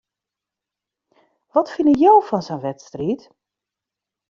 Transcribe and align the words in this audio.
Wat 1.53 1.71
fine 1.75 1.93
jo 2.01 2.13
fan 2.27 2.43
sa'n 2.45 2.61
wedstriid? 2.63 3.21